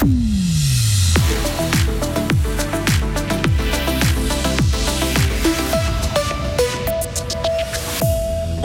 Mm. 0.00 0.37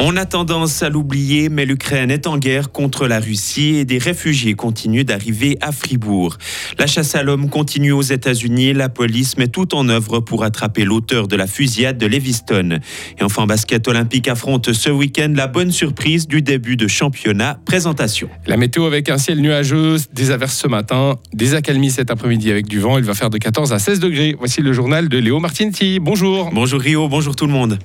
On 0.05 0.17
a 0.17 0.25
tendance 0.25 0.83
à 0.83 0.89
l'oublier, 0.89 1.47
mais 1.47 1.65
l'Ukraine 1.65 2.11
est 2.11 2.27
en 2.27 2.37
guerre 2.37 2.73
contre 2.73 3.07
la 3.07 3.21
Russie 3.21 3.75
et 3.75 3.85
des 3.85 3.99
réfugiés 3.99 4.53
continuent 4.53 5.05
d'arriver 5.05 5.57
à 5.61 5.71
Fribourg. 5.71 6.37
La 6.77 6.87
chasse 6.87 7.15
à 7.15 7.23
l'homme 7.23 7.49
continue 7.49 7.93
aux 7.93 8.01
États-Unis. 8.01 8.73
La 8.73 8.89
police 8.89 9.37
met 9.37 9.47
tout 9.47 9.73
en 9.73 9.87
œuvre 9.87 10.19
pour 10.19 10.43
attraper 10.43 10.83
l'auteur 10.83 11.29
de 11.29 11.37
la 11.37 11.47
fusillade 11.47 11.97
de 11.97 12.05
Leviston. 12.05 12.79
Et 13.17 13.23
enfin, 13.23 13.45
basket 13.45 13.87
olympique 13.87 14.27
affronte 14.27 14.73
ce 14.73 14.89
week-end 14.89 15.31
la 15.33 15.47
bonne 15.47 15.71
surprise 15.71 16.27
du 16.27 16.41
début 16.41 16.75
de 16.75 16.89
championnat. 16.89 17.57
Présentation. 17.63 18.27
La 18.45 18.57
météo 18.57 18.83
avec 18.83 19.07
un 19.07 19.17
ciel 19.17 19.39
nuageux, 19.39 19.95
des 20.11 20.31
averses 20.31 20.57
ce 20.57 20.67
matin, 20.67 21.15
des 21.31 21.53
accalmies 21.53 21.91
cet 21.91 22.11
après-midi 22.11 22.51
avec 22.51 22.67
du 22.67 22.81
vent. 22.81 22.97
Il 22.97 23.05
va 23.05 23.13
faire 23.13 23.29
de 23.29 23.37
14 23.37 23.71
à 23.71 23.79
16 23.79 24.01
degrés. 24.01 24.35
Voici 24.37 24.59
le 24.59 24.73
journal 24.73 25.07
de 25.07 25.17
Léo 25.17 25.39
Martinti. 25.39 25.99
Bonjour. 26.01 26.49
Bonjour 26.51 26.81
Rio, 26.81 27.07
bonjour 27.07 27.37
tout 27.37 27.47
le 27.47 27.53
monde. 27.53 27.79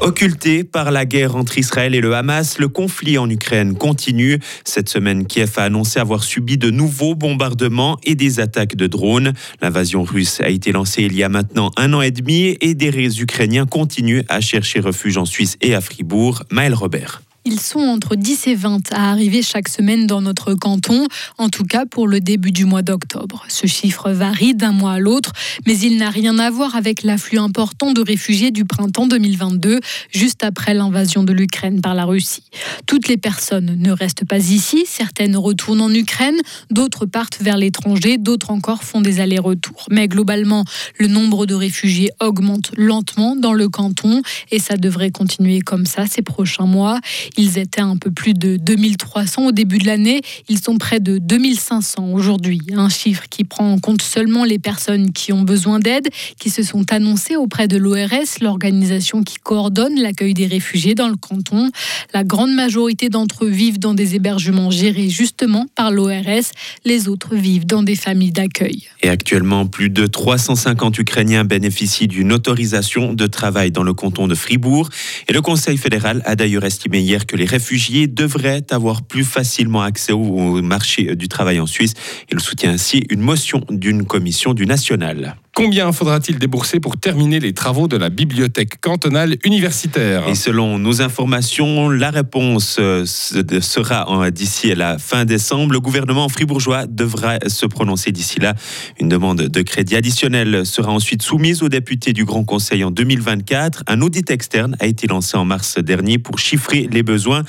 Occulté 0.00 0.64
par 0.64 0.90
la 0.90 1.04
guerre 1.04 1.36
entre 1.36 1.58
Israël 1.58 1.94
et 1.94 2.00
le 2.00 2.14
Hamas, 2.14 2.58
le 2.58 2.68
conflit 2.68 3.18
en 3.18 3.28
Ukraine 3.28 3.76
continue. 3.76 4.38
Cette 4.64 4.88
semaine, 4.88 5.26
Kiev 5.26 5.52
a 5.56 5.64
annoncé 5.64 6.00
avoir 6.00 6.24
subi 6.24 6.56
de 6.56 6.70
nouveaux 6.70 7.14
bombardements 7.14 7.98
et 8.02 8.14
des 8.14 8.40
attaques 8.40 8.76
de 8.76 8.86
drones. 8.86 9.34
L'invasion 9.60 10.02
russe 10.02 10.40
a 10.40 10.48
été 10.48 10.72
lancée 10.72 11.02
il 11.02 11.14
y 11.14 11.22
a 11.22 11.28
maintenant 11.28 11.70
un 11.76 11.92
an 11.92 12.00
et 12.00 12.12
demi 12.12 12.56
et 12.62 12.74
des 12.74 13.20
Ukrainiens 13.20 13.66
continuent 13.66 14.22
à 14.30 14.40
chercher 14.40 14.80
refuge 14.80 15.18
en 15.18 15.26
Suisse 15.26 15.58
et 15.60 15.74
à 15.74 15.82
Fribourg. 15.82 16.44
Maël 16.50 16.72
Robert. 16.72 17.20
Ils 17.46 17.58
sont 17.58 17.80
entre 17.80 18.16
10 18.16 18.48
et 18.48 18.54
20 18.54 18.92
à 18.92 19.10
arriver 19.10 19.40
chaque 19.40 19.68
semaine 19.68 20.06
dans 20.06 20.20
notre 20.20 20.52
canton, 20.52 21.06
en 21.38 21.48
tout 21.48 21.64
cas 21.64 21.86
pour 21.86 22.06
le 22.06 22.20
début 22.20 22.52
du 22.52 22.66
mois 22.66 22.82
d'octobre. 22.82 23.46
Ce 23.48 23.66
chiffre 23.66 24.10
varie 24.10 24.54
d'un 24.54 24.72
mois 24.72 24.92
à 24.92 24.98
l'autre, 24.98 25.32
mais 25.66 25.78
il 25.78 25.96
n'a 25.96 26.10
rien 26.10 26.38
à 26.38 26.50
voir 26.50 26.76
avec 26.76 27.02
l'afflux 27.02 27.38
important 27.38 27.92
de 27.92 28.02
réfugiés 28.02 28.50
du 28.50 28.66
printemps 28.66 29.06
2022, 29.06 29.80
juste 30.12 30.44
après 30.44 30.74
l'invasion 30.74 31.24
de 31.24 31.32
l'Ukraine 31.32 31.80
par 31.80 31.94
la 31.94 32.04
Russie. 32.04 32.44
Toutes 32.84 33.08
les 33.08 33.16
personnes 33.16 33.74
ne 33.78 33.90
restent 33.90 34.26
pas 34.26 34.38
ici, 34.38 34.84
certaines 34.86 35.34
retournent 35.34 35.80
en 35.80 35.94
Ukraine, 35.94 36.36
d'autres 36.70 37.06
partent 37.06 37.40
vers 37.40 37.56
l'étranger, 37.56 38.18
d'autres 38.18 38.50
encore 38.50 38.84
font 38.84 39.00
des 39.00 39.18
allers-retours. 39.18 39.86
Mais 39.90 40.08
globalement, 40.08 40.64
le 40.98 41.06
nombre 41.06 41.46
de 41.46 41.54
réfugiés 41.54 42.10
augmente 42.20 42.70
lentement 42.76 43.34
dans 43.34 43.54
le 43.54 43.70
canton 43.70 44.20
et 44.50 44.58
ça 44.58 44.76
devrait 44.76 45.10
continuer 45.10 45.60
comme 45.60 45.86
ça 45.86 46.04
ces 46.06 46.20
prochains 46.20 46.66
mois. 46.66 47.00
Ils 47.36 47.58
étaient 47.58 47.80
un 47.80 47.96
peu 47.96 48.10
plus 48.10 48.34
de 48.34 48.56
2300 48.56 49.46
au 49.46 49.52
début 49.52 49.78
de 49.78 49.86
l'année. 49.86 50.22
Ils 50.48 50.60
sont 50.60 50.76
près 50.76 51.00
de 51.00 51.18
2500 51.18 52.12
aujourd'hui. 52.12 52.60
Un 52.74 52.88
chiffre 52.88 53.24
qui 53.28 53.44
prend 53.44 53.72
en 53.72 53.78
compte 53.78 54.02
seulement 54.02 54.44
les 54.44 54.58
personnes 54.58 55.12
qui 55.12 55.32
ont 55.32 55.42
besoin 55.42 55.78
d'aide, 55.78 56.08
qui 56.38 56.50
se 56.50 56.62
sont 56.62 56.92
annoncées 56.92 57.36
auprès 57.36 57.68
de 57.68 57.76
l'ORS, 57.76 58.40
l'organisation 58.40 59.22
qui 59.22 59.36
coordonne 59.36 60.00
l'accueil 60.00 60.34
des 60.34 60.46
réfugiés 60.46 60.94
dans 60.94 61.08
le 61.08 61.16
canton. 61.16 61.70
La 62.14 62.24
grande 62.24 62.52
majorité 62.52 63.08
d'entre 63.08 63.44
eux 63.44 63.50
vivent 63.50 63.78
dans 63.78 63.94
des 63.94 64.14
hébergements 64.14 64.70
gérés 64.70 65.08
justement 65.08 65.66
par 65.74 65.90
l'ORS. 65.90 66.50
Les 66.84 67.08
autres 67.08 67.34
vivent 67.34 67.66
dans 67.66 67.82
des 67.82 67.96
familles 67.96 68.32
d'accueil. 68.32 68.88
Et 69.02 69.08
actuellement, 69.08 69.66
plus 69.66 69.90
de 69.90 70.06
350 70.06 70.98
Ukrainiens 70.98 71.44
bénéficient 71.44 72.08
d'une 72.08 72.32
autorisation 72.32 73.12
de 73.12 73.26
travail 73.26 73.70
dans 73.70 73.82
le 73.82 73.94
canton 73.94 74.28
de 74.28 74.34
Fribourg. 74.34 74.88
Et 75.28 75.32
le 75.32 75.42
Conseil 75.42 75.76
fédéral 75.76 76.22
a 76.24 76.36
d'ailleurs 76.36 76.64
estimé 76.64 77.00
hier 77.00 77.19
que 77.26 77.36
les 77.36 77.44
réfugiés 77.44 78.06
devraient 78.06 78.64
avoir 78.70 79.02
plus 79.02 79.24
facilement 79.24 79.82
accès 79.82 80.12
au 80.12 80.62
marché 80.62 81.16
du 81.16 81.28
travail 81.28 81.60
en 81.60 81.66
Suisse. 81.66 81.94
Il 82.30 82.40
soutient 82.40 82.70
ainsi 82.70 83.04
une 83.10 83.20
motion 83.20 83.64
d'une 83.70 84.04
commission 84.04 84.54
du 84.54 84.66
national. 84.66 85.36
Combien 85.54 85.90
faudra-t-il 85.92 86.38
débourser 86.38 86.80
pour 86.80 86.96
terminer 86.96 87.40
les 87.40 87.52
travaux 87.52 87.88
de 87.88 87.96
la 87.96 88.08
bibliothèque 88.08 88.80
cantonale 88.80 89.36
universitaire? 89.44 90.28
Et 90.28 90.34
selon 90.34 90.78
nos 90.78 91.02
informations, 91.02 91.90
la 91.90 92.10
réponse 92.10 92.76
euh, 92.78 93.04
sera 93.04 94.30
d'ici 94.30 94.70
à 94.70 94.74
la 94.76 94.98
fin 94.98 95.24
décembre. 95.24 95.72
Le 95.72 95.80
gouvernement 95.80 96.28
fribourgeois 96.28 96.86
devra 96.86 97.38
se 97.48 97.66
prononcer 97.66 98.12
d'ici 98.12 98.38
là. 98.38 98.54
Une 99.00 99.08
demande 99.08 99.42
de 99.42 99.62
crédit 99.62 99.96
additionnel 99.96 100.64
sera 100.64 100.92
ensuite 100.92 101.22
soumise 101.22 101.62
aux 101.62 101.68
députés 101.68 102.12
du 102.12 102.24
Grand 102.24 102.44
Conseil 102.44 102.84
en 102.84 102.90
2024. 102.92 103.82
Un 103.88 104.00
audit 104.02 104.30
externe 104.30 104.76
a 104.78 104.86
été 104.86 105.08
lancé 105.08 105.36
en 105.36 105.44
mars 105.44 105.78
dernier 105.78 106.18
pour 106.18 106.38
chiffrer 106.38 106.88
les 106.90 107.02
besoins. 107.02 107.42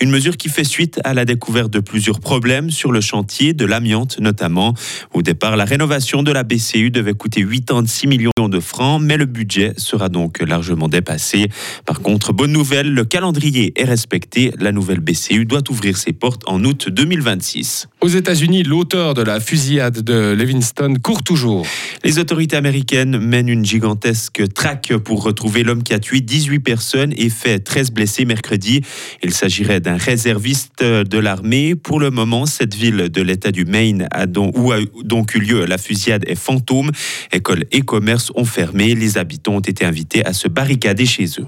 Une 0.00 0.10
mesure 0.10 0.36
qui 0.36 0.48
fait 0.48 0.64
suite 0.64 1.00
à 1.04 1.12
la 1.12 1.24
découverte 1.24 1.72
de 1.72 1.80
plusieurs 1.80 2.20
problèmes 2.20 2.70
sur 2.70 2.92
le 2.92 3.00
chantier 3.00 3.52
de 3.52 3.64
l'amiante 3.64 4.20
notamment. 4.20 4.74
Au 5.12 5.22
départ, 5.22 5.56
la 5.56 5.64
rénovation 5.64 6.22
de 6.22 6.30
la 6.30 6.44
BCU 6.44 6.90
devait 6.90 7.14
coûter 7.14 7.42
86 7.48 8.06
millions 8.06 8.30
de 8.48 8.60
francs, 8.60 9.00
mais 9.02 9.16
le 9.16 9.24
budget 9.24 9.72
sera 9.76 10.08
donc 10.08 10.40
largement 10.40 10.88
dépassé. 10.88 11.48
Par 11.86 12.00
contre, 12.00 12.32
bonne 12.32 12.52
nouvelle, 12.52 12.92
le 12.92 13.04
calendrier 13.04 13.72
est 13.76 13.84
respecté. 13.84 14.52
La 14.58 14.70
nouvelle 14.70 15.00
BCU 15.00 15.44
doit 15.44 15.62
ouvrir 15.70 15.96
ses 15.96 16.12
portes 16.12 16.42
en 16.46 16.62
août 16.64 16.88
2026. 16.88 17.88
Aux 18.00 18.08
États-Unis, 18.08 18.62
l'auteur 18.62 19.14
de 19.14 19.22
la 19.22 19.40
fusillade 19.40 20.02
de 20.02 20.32
Livingston 20.32 20.94
court 21.02 21.22
toujours. 21.22 21.66
Les 22.04 22.18
autorités 22.18 22.56
américaines 22.56 23.18
mènent 23.18 23.48
une 23.48 23.64
gigantesque 23.64 24.42
traque 24.52 24.92
pour 24.98 25.22
retrouver 25.22 25.62
l'homme 25.62 25.82
qui 25.82 25.94
a 25.94 25.98
tué 25.98 26.20
18 26.20 26.60
personnes 26.60 27.12
et 27.16 27.30
fait 27.30 27.58
13 27.58 27.92
blessés 27.92 28.24
mercredi. 28.24 28.82
Il 29.22 29.32
s'agirait 29.32 29.80
d'un 29.80 29.96
réserviste 29.96 30.82
de 30.82 31.18
l'armée. 31.18 31.74
Pour 31.74 31.98
le 31.98 32.10
moment, 32.10 32.46
cette 32.46 32.74
ville 32.74 33.08
de 33.08 33.22
l'État 33.22 33.50
du 33.50 33.64
Maine 33.64 34.06
a 34.10 34.26
donc, 34.26 34.56
où 34.56 34.72
a 34.72 34.78
donc 35.02 35.34
eu 35.34 35.40
lieu 35.40 35.64
la 35.64 35.78
fusillade 35.78 36.24
est 36.26 36.34
fantôme. 36.34 36.90
Écoles 37.38 37.66
et 37.70 37.82
commerces 37.82 38.32
ont 38.34 38.44
fermé. 38.44 38.96
Les 38.96 39.16
habitants 39.16 39.54
ont 39.54 39.60
été 39.60 39.84
invités 39.84 40.26
à 40.26 40.32
se 40.32 40.48
barricader 40.48 41.06
chez 41.06 41.26
eux. 41.38 41.46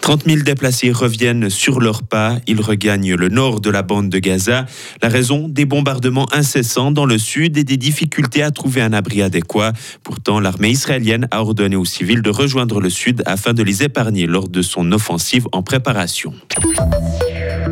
30 0.00 0.24
000 0.24 0.42
déplacés 0.42 0.90
reviennent 0.90 1.48
sur 1.48 1.80
leurs 1.80 2.02
pas. 2.02 2.38
Ils 2.48 2.60
regagnent 2.60 3.14
le 3.14 3.28
nord 3.28 3.60
de 3.60 3.70
la 3.70 3.82
bande 3.82 4.08
de 4.08 4.18
Gaza. 4.18 4.66
La 5.00 5.08
raison 5.08 5.48
des 5.48 5.66
bombardements 5.66 6.26
incessants 6.32 6.90
dans 6.90 7.06
le 7.06 7.18
sud 7.18 7.56
et 7.56 7.62
des 7.62 7.76
difficultés 7.76 8.42
à 8.42 8.50
trouver 8.50 8.80
un 8.80 8.92
abri 8.92 9.22
adéquat. 9.22 9.72
Pourtant, 10.02 10.40
l'armée 10.40 10.70
israélienne 10.70 11.28
a 11.30 11.40
ordonné 11.42 11.76
aux 11.76 11.84
civils 11.84 12.22
de 12.22 12.30
rejoindre 12.30 12.80
le 12.80 12.90
sud 12.90 13.22
afin 13.24 13.54
de 13.54 13.62
les 13.62 13.84
épargner 13.84 14.26
lors 14.26 14.48
de 14.48 14.62
son 14.62 14.90
offensive 14.90 15.46
en 15.52 15.62
préparation. 15.62 16.34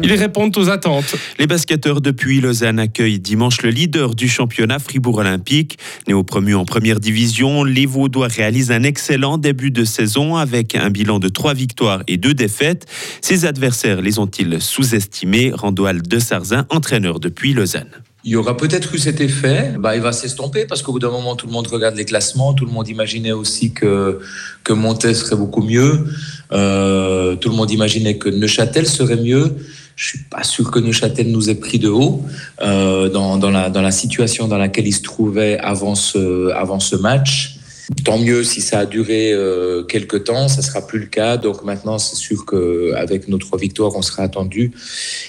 Ils 0.02 0.14
répondent 0.14 0.56
aux 0.56 0.70
attentes. 0.70 1.14
Les 1.38 1.46
basketteurs 1.46 2.00
depuis 2.00 2.40
Lausanne 2.40 2.78
accueillent 2.78 3.20
dimanche 3.20 3.62
le 3.62 3.70
leader 3.70 4.14
du 4.14 4.28
championnat 4.28 4.78
Fribourg 4.78 5.18
Olympique. 5.18 5.78
Néo-promu 6.08 6.54
en 6.54 6.64
première 6.64 7.00
division, 7.00 7.64
les 7.64 7.86
Vaudois 7.86 8.28
réalisent 8.28 8.70
un 8.70 8.82
excellent 8.82 9.36
début 9.36 9.70
de 9.70 9.84
saison 9.84 10.36
avec 10.36 10.74
un 10.74 10.90
bilan 10.90 11.18
de 11.18 11.28
trois 11.28 11.54
victoires 11.54 12.02
et 12.08 12.16
deux 12.16 12.34
défaites. 12.34 12.86
Ses 13.20 13.44
adversaires 13.44 14.00
les 14.00 14.18
ont-ils 14.18 14.60
sous-estimés? 14.60 15.52
Randoal 15.52 16.02
de 16.02 16.18
Sarzin, 16.18 16.66
entraîneur 16.70 17.20
depuis 17.20 17.52
Lausanne. 17.52 17.90
Il 18.22 18.32
y 18.32 18.36
aura 18.36 18.54
peut-être 18.54 18.94
eu 18.94 18.98
cet 18.98 19.22
effet, 19.22 19.72
bah, 19.78 19.96
il 19.96 20.02
va 20.02 20.12
s'estomper 20.12 20.66
parce 20.66 20.82
qu'au 20.82 20.92
bout 20.92 20.98
d'un 20.98 21.10
moment, 21.10 21.36
tout 21.36 21.46
le 21.46 21.52
monde 21.52 21.66
regarde 21.66 21.96
les 21.96 22.04
classements, 22.04 22.52
tout 22.52 22.66
le 22.66 22.70
monde 22.70 22.86
imaginait 22.88 23.32
aussi 23.32 23.72
que, 23.72 24.20
que 24.62 24.74
Montet 24.74 25.14
serait 25.14 25.36
beaucoup 25.36 25.62
mieux, 25.62 26.04
euh, 26.52 27.36
tout 27.36 27.48
le 27.48 27.56
monde 27.56 27.70
imaginait 27.70 28.18
que 28.18 28.28
Neuchâtel 28.28 28.86
serait 28.86 29.16
mieux. 29.16 29.56
Je 29.96 30.08
suis 30.08 30.18
pas 30.30 30.44
sûr 30.44 30.70
que 30.70 30.78
Neuchâtel 30.78 31.30
nous 31.30 31.50
ait 31.50 31.54
pris 31.54 31.78
de 31.78 31.88
haut 31.88 32.22
euh, 32.62 33.08
dans, 33.08 33.36
dans, 33.36 33.50
la, 33.50 33.70
dans 33.70 33.82
la 33.82 33.90
situation 33.90 34.48
dans 34.48 34.58
laquelle 34.58 34.86
il 34.86 34.94
se 34.94 35.02
trouvait 35.02 35.58
avant 35.58 35.94
ce, 35.94 36.50
avant 36.52 36.80
ce 36.80 36.96
match. 36.96 37.56
Tant 38.04 38.18
mieux 38.18 38.44
si 38.44 38.60
ça 38.60 38.80
a 38.80 38.86
duré 38.86 39.32
euh, 39.32 39.82
quelques 39.82 40.24
temps, 40.24 40.46
ça 40.46 40.62
sera 40.62 40.86
plus 40.86 41.00
le 41.00 41.06
cas. 41.06 41.36
Donc 41.36 41.64
maintenant, 41.64 41.98
c'est 41.98 42.16
sûr 42.16 42.46
qu'avec 42.46 43.26
nos 43.28 43.38
trois 43.38 43.58
victoires, 43.58 43.92
on 43.96 44.02
sera 44.02 44.22
attendu. 44.22 44.72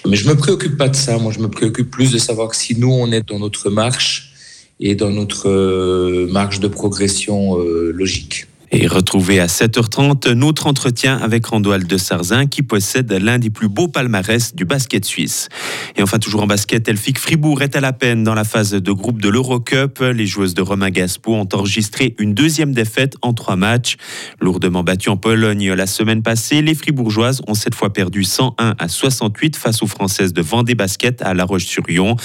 Mais 0.07 0.15
je 0.15 0.27
me 0.27 0.35
préoccupe 0.35 0.77
pas 0.77 0.87
de 0.87 0.95
ça. 0.95 1.17
Moi, 1.17 1.31
je 1.31 1.39
me 1.39 1.49
préoccupe 1.49 1.89
plus 1.89 2.11
de 2.11 2.19
savoir 2.19 2.49
que 2.49 2.55
si 2.55 2.77
nous, 2.77 2.91
on 2.91 3.11
est 3.11 3.27
dans 3.27 3.39
notre 3.39 3.69
marche 3.71 4.33
et 4.79 4.95
dans 4.95 5.09
notre 5.09 5.49
euh, 5.49 6.27
marche 6.31 6.59
de 6.59 6.67
progression 6.67 7.59
euh, 7.59 7.91
logique. 7.91 8.47
Et 8.73 8.87
retrouvez 8.87 9.41
à 9.41 9.47
7h30 9.47 10.31
notre 10.31 10.65
entretien 10.65 11.17
avec 11.17 11.45
Randoal 11.45 11.85
de 11.85 11.97
Sarzin 11.97 12.47
qui 12.47 12.63
possède 12.63 13.11
l'un 13.11 13.37
des 13.37 13.49
plus 13.49 13.67
beaux 13.67 13.89
palmarès 13.89 14.55
du 14.55 14.63
basket 14.63 15.03
suisse. 15.03 15.49
Et 15.97 16.01
enfin, 16.01 16.19
toujours 16.19 16.43
en 16.43 16.47
basket, 16.47 16.87
Elfic 16.87 17.19
Fribourg 17.19 17.61
est 17.63 17.75
à 17.75 17.81
la 17.81 17.91
peine 17.91 18.23
dans 18.23 18.33
la 18.33 18.45
phase 18.45 18.71
de 18.71 18.91
groupe 18.93 19.21
de 19.21 19.27
l'Eurocup. 19.27 19.99
Les 19.99 20.25
joueuses 20.25 20.53
de 20.53 20.61
Romain 20.61 20.89
Gaspo 20.89 21.35
ont 21.35 21.49
enregistré 21.51 22.15
une 22.17 22.33
deuxième 22.33 22.71
défaite 22.71 23.17
en 23.21 23.33
trois 23.33 23.57
matchs. 23.57 23.97
Lourdement 24.39 24.83
battues 24.83 25.09
en 25.09 25.17
Pologne 25.17 25.73
la 25.73 25.85
semaine 25.85 26.23
passée, 26.23 26.61
les 26.61 26.73
Fribourgeoises 26.73 27.41
ont 27.47 27.55
cette 27.55 27.75
fois 27.75 27.91
perdu 27.91 28.23
101 28.23 28.75
à 28.79 28.87
68 28.87 29.57
face 29.57 29.83
aux 29.83 29.87
Françaises 29.87 30.31
de 30.31 30.41
Vendée 30.41 30.75
Basket 30.75 31.21
à 31.23 31.33
La 31.33 31.43
Roche-sur-Yon. 31.43 32.15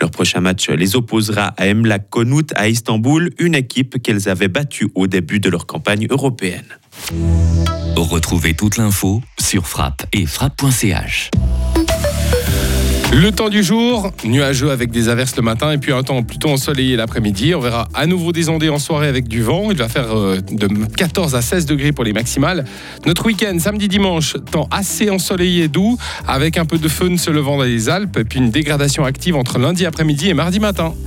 Leur 0.00 0.10
prochain 0.10 0.40
match 0.40 0.68
les 0.68 0.96
opposera 0.96 1.54
à 1.56 1.68
Emlak 1.68 2.10
Konut 2.10 2.52
à 2.56 2.68
Istanbul, 2.68 3.30
une 3.38 3.54
équipe 3.54 4.02
qu'elles 4.02 4.28
avaient 4.28 4.48
battue 4.48 4.88
au 4.96 5.06
début 5.06 5.38
de 5.38 5.48
leur 5.48 5.66
campagne 5.66 5.91
européenne. 6.08 6.78
Retrouvez 7.96 8.54
toute 8.54 8.76
l'info 8.76 9.22
sur 9.38 9.66
frappe 9.66 10.06
et 10.12 10.26
frappe.ch. 10.26 11.30
Le 13.14 13.30
temps 13.30 13.50
du 13.50 13.62
jour, 13.62 14.10
nuageux 14.24 14.70
avec 14.70 14.90
des 14.90 15.10
averses 15.10 15.36
le 15.36 15.42
matin 15.42 15.70
et 15.70 15.76
puis 15.76 15.92
un 15.92 16.02
temps 16.02 16.22
plutôt 16.22 16.48
ensoleillé 16.48 16.96
l'après-midi. 16.96 17.54
On 17.54 17.60
verra 17.60 17.86
à 17.92 18.06
nouveau 18.06 18.32
des 18.32 18.48
ondées 18.48 18.70
en 18.70 18.78
soirée 18.78 19.06
avec 19.06 19.28
du 19.28 19.42
vent. 19.42 19.70
Il 19.70 19.76
va 19.76 19.90
faire 19.90 20.16
euh, 20.16 20.40
de 20.40 20.66
14 20.96 21.34
à 21.34 21.42
16 21.42 21.66
degrés 21.66 21.92
pour 21.92 22.04
les 22.04 22.14
maximales. 22.14 22.64
Notre 23.04 23.26
week-end, 23.26 23.58
samedi, 23.58 23.88
dimanche, 23.88 24.36
temps 24.50 24.66
assez 24.70 25.10
ensoleillé 25.10 25.64
et 25.64 25.68
doux 25.68 25.98
avec 26.26 26.56
un 26.56 26.64
peu 26.64 26.78
de 26.78 26.88
fun 26.88 27.18
se 27.18 27.30
levant 27.30 27.58
dans 27.58 27.64
les 27.64 27.90
Alpes 27.90 28.16
et 28.16 28.24
puis 28.24 28.38
une 28.38 28.50
dégradation 28.50 29.04
active 29.04 29.36
entre 29.36 29.58
lundi 29.58 29.84
après-midi 29.84 30.30
et 30.30 30.34
mardi 30.34 30.58
matin. 30.58 30.94